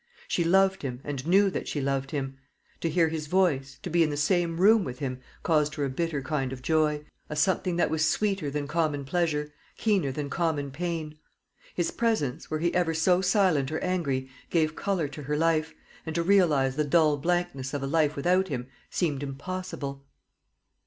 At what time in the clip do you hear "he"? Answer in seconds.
12.57-12.73